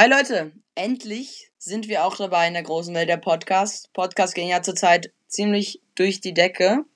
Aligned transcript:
Hi 0.00 0.08
Leute, 0.08 0.52
endlich 0.76 1.50
sind 1.58 1.86
wir 1.86 2.06
auch 2.06 2.16
dabei 2.16 2.48
in 2.48 2.54
der 2.54 2.62
großen 2.62 2.94
Welt 2.94 3.10
der 3.10 3.18
Podcasts. 3.18 3.88
Podcast 3.88 4.34
gehen 4.34 4.48
ja 4.48 4.62
zurzeit 4.62 5.12
ziemlich 5.28 5.82
durch 5.94 6.22
die 6.22 6.32
Decke. 6.32 6.86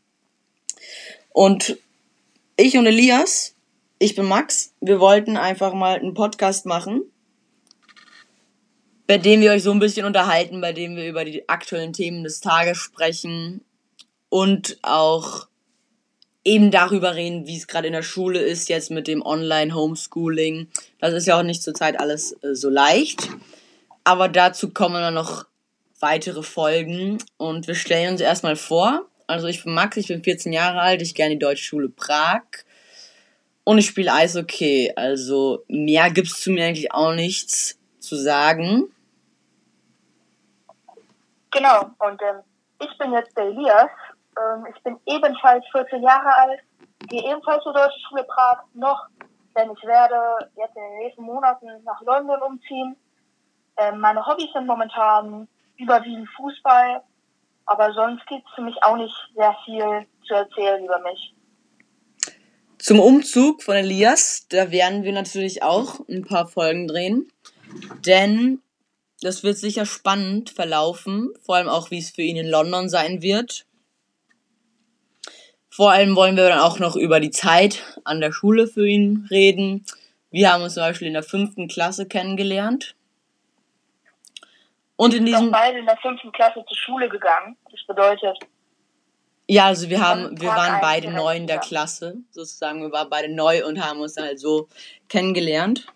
Und 1.29 1.77
ich 2.57 2.79
und 2.79 2.87
Elias, 2.87 3.57
ich 3.98 4.14
bin 4.14 4.25
Max, 4.25 4.73
wir 4.80 5.01
wollten 5.01 5.37
einfach 5.37 5.75
mal 5.75 5.98
einen 5.98 6.14
Podcast 6.14 6.64
machen, 6.64 7.03
bei 9.07 9.18
dem 9.18 9.43
wir 9.43 9.52
euch 9.52 9.64
so 9.64 9.73
ein 9.73 9.80
bisschen 9.80 10.07
unterhalten, 10.07 10.62
bei 10.62 10.73
dem 10.73 10.96
wir 10.96 11.07
über 11.07 11.27
die 11.27 11.46
aktuellen 11.46 11.93
Themen 11.93 12.25
des 12.25 12.41
Tages 12.41 12.79
sprechen 12.79 13.62
und 14.30 14.79
auch 14.80 15.46
eben 16.45 16.71
darüber 16.71 17.15
reden, 17.15 17.47
wie 17.47 17.57
es 17.57 17.67
gerade 17.67 17.87
in 17.87 17.93
der 17.93 18.03
Schule 18.03 18.41
ist, 18.41 18.69
jetzt 18.69 18.91
mit 18.91 19.09
dem 19.09 19.23
Online-Homeschooling. 19.23 20.69
Das 20.98 21.15
ist 21.15 21.27
ja 21.27 21.39
auch 21.39 21.43
nicht 21.43 21.62
zurzeit 21.62 21.98
alles 21.98 22.33
äh, 22.43 22.55
so 22.55 22.69
leicht. 22.69 23.30
Aber 24.05 24.29
dazu 24.29 24.71
kommen 24.71 25.01
dann 25.01 25.15
noch 25.15 25.47
weitere 26.01 26.43
Folgen 26.43 27.19
und 27.38 27.66
wir 27.66 27.75
stellen 27.75 28.12
uns 28.12 28.21
erstmal 28.21 28.57
vor. 28.57 29.07
Also 29.27 29.47
ich 29.47 29.65
bin 29.65 29.73
Max, 29.73 29.97
ich 29.97 30.09
bin 30.09 30.23
14 30.23 30.52
Jahre 30.52 30.80
alt, 30.80 31.01
ich 31.01 31.15
gehe 31.15 31.30
die 31.30 31.38
Deutsche 31.38 31.65
Schule 31.65 31.88
Prag 31.88 32.43
und 33.65 33.79
ich 33.79 33.87
spiele 33.87 34.13
Eishockey. 34.13 34.93
Also 34.97 35.65
mehr 35.69 36.11
gibt 36.11 36.29
es 36.29 36.43
zu 36.43 36.51
mir 36.51 36.66
eigentlich 36.66 36.93
auch 36.93 37.15
nichts 37.15 37.79
zu 37.99 38.16
sagen. 38.16 38.91
Genau, 41.51 41.91
und 42.01 42.21
ähm, 42.21 42.43
ich 42.80 42.99
bin 42.99 43.13
jetzt 43.13 43.35
der 43.38 43.45
Elias. 43.45 43.88
Ähm, 44.38 44.66
ich 44.74 44.83
bin 44.83 44.98
ebenfalls 45.06 45.65
14 45.73 46.02
Jahre 46.02 46.34
alt, 46.34 46.61
gehe 47.09 47.23
ebenfalls 47.23 47.62
zur 47.62 47.73
Deutschen 47.73 48.01
Schule 48.09 48.24
Prag 48.24 48.65
noch, 48.74 49.07
denn 49.57 49.70
ich 49.70 49.84
werde 49.84 50.51
jetzt 50.57 50.77
in 50.77 50.83
den 50.83 50.98
nächsten 50.98 51.23
Monaten 51.23 51.66
nach 51.84 52.01
London 52.02 52.43
umziehen. 52.43 52.96
Ähm, 53.77 54.01
meine 54.01 54.24
Hobbys 54.24 54.52
sind 54.52 54.66
momentan 54.66 55.49
überwiegend 55.77 56.29
Fußball, 56.37 57.02
aber 57.66 57.93
sonst 57.93 58.27
gibt 58.27 58.46
es 58.46 58.55
für 58.55 58.62
mich 58.62 58.77
auch 58.82 58.96
nicht 58.96 59.15
sehr 59.35 59.57
viel 59.65 60.07
zu 60.27 60.35
erzählen 60.35 60.85
über 60.85 60.99
mich. 61.01 61.35
Zum 62.79 63.01
Umzug 63.01 63.62
von 63.62 63.77
Elias, 63.77 64.47
da 64.50 64.71
werden 64.71 65.05
wir 65.05 65.12
natürlich 65.12 65.62
auch 65.62 66.00
ein 66.09 66.25
paar 66.25 66.47
Folgen 66.47 66.87
drehen, 66.87 67.32
denn 68.05 68.60
das 69.22 69.43
wird 69.43 69.56
sicher 69.56 69.87
spannend 69.87 70.50
verlaufen, 70.50 71.32
vor 71.41 71.56
allem 71.56 71.69
auch, 71.69 71.91
wie 71.91 71.99
es 71.99 72.10
für 72.10 72.21
ihn 72.21 72.37
in 72.37 72.47
London 72.47 72.91
sein 72.91 73.22
wird. 73.22 73.65
Vor 75.75 75.91
allem 75.91 76.15
wollen 76.15 76.37
wir 76.37 76.49
dann 76.49 76.61
auch 76.61 76.78
noch 76.78 76.94
über 76.94 77.19
die 77.19 77.33
Zeit 77.33 77.83
an 78.05 78.21
der 78.21 78.31
Schule 78.31 78.69
für 78.69 78.87
ihn 78.87 79.27
reden. 79.28 79.84
Wir 80.31 80.53
haben 80.53 80.62
uns 80.62 80.75
zum 80.75 80.84
Beispiel 80.84 81.09
in 81.09 81.15
der 81.15 81.25
fünften 81.25 81.67
Klasse 81.67 82.06
kennengelernt. 82.06 82.94
Und 84.95 85.15
in 85.15 85.27
diesem. 85.27 85.41
Wir 85.41 85.45
sind 85.47 85.50
beide 85.50 85.78
in 85.81 85.87
der 85.87 85.97
fünften 85.97 86.31
Klasse 86.31 86.65
zur 86.69 86.77
Schule 86.77 87.09
gegangen. 87.09 87.56
Das 87.72 87.84
bedeutet. 87.89 88.39
Ja, 89.49 89.67
also 89.67 89.91
wir 89.91 90.00
haben, 90.00 90.41
wir 90.41 90.50
waren 90.50 90.81
beide 90.81 91.11
neu 91.11 91.34
in 91.34 91.49
der 91.49 91.59
Klasse, 91.59 92.19
sozusagen. 92.31 92.81
Wir 92.81 92.93
waren 92.93 93.11
beide 93.11 93.34
neu 93.34 93.67
und 93.67 93.84
haben 93.84 93.99
uns 93.99 94.15
dann 94.15 94.27
halt 94.27 94.39
so 94.39 94.69
kennengelernt. 95.09 95.89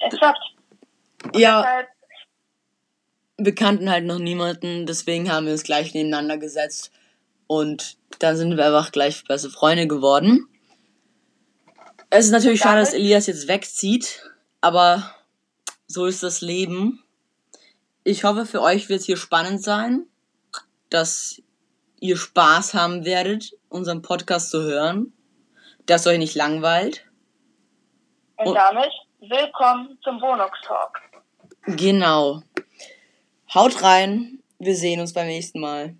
Exakt. 0.00 0.40
Ja. 1.34 1.82
Wir 3.36 3.54
kannten 3.54 3.90
halt 3.90 4.06
noch 4.06 4.18
niemanden, 4.18 4.86
deswegen 4.86 5.30
haben 5.30 5.44
wir 5.44 5.52
uns 5.52 5.64
gleich 5.64 5.92
nebeneinander 5.92 6.38
gesetzt 6.38 6.90
und 7.46 7.96
dann 8.18 8.36
sind 8.36 8.56
wir 8.56 8.66
einfach 8.66 8.92
gleich 8.92 9.24
beste 9.24 9.50
Freunde 9.50 9.86
geworden. 9.86 10.48
Es 12.10 12.26
ist 12.26 12.30
natürlich 12.30 12.60
schade, 12.60 12.80
dass 12.80 12.94
Elias 12.94 13.26
jetzt 13.26 13.48
wegzieht, 13.48 14.30
aber 14.60 15.14
so 15.86 16.06
ist 16.06 16.22
das 16.22 16.40
Leben. 16.40 17.02
Ich 18.04 18.24
hoffe, 18.24 18.46
für 18.46 18.62
euch 18.62 18.88
wird 18.88 19.00
es 19.00 19.06
hier 19.06 19.16
spannend 19.16 19.62
sein, 19.62 20.06
dass 20.90 21.42
ihr 22.00 22.16
Spaß 22.16 22.74
haben 22.74 23.04
werdet, 23.04 23.52
unseren 23.68 24.02
Podcast 24.02 24.50
zu 24.50 24.62
hören, 24.62 25.12
dass 25.86 26.06
euch 26.06 26.18
nicht 26.18 26.34
langweilt. 26.34 27.04
Und, 28.36 28.48
Und 28.48 28.54
damit 28.54 28.90
willkommen 29.20 29.98
zum 30.02 30.20
Wohnungstalk. 30.20 31.00
Genau. 31.66 32.42
Haut 33.54 33.82
rein, 33.82 34.42
wir 34.58 34.76
sehen 34.76 35.00
uns 35.00 35.12
beim 35.14 35.26
nächsten 35.26 35.60
Mal. 35.60 35.96